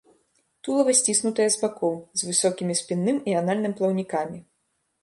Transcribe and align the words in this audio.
Тулава 0.67 0.95
сціснутае 0.99 1.47
з 1.57 1.61
бакоў, 1.65 1.93
з 2.23 2.31
высокімі 2.31 2.73
спінным 2.81 3.17
і 3.29 3.39
анальным 3.45 3.73
плаўнікамі. 3.83 4.39